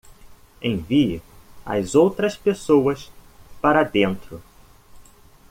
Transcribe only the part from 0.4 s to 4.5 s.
Envie as outras pessoas para dentro.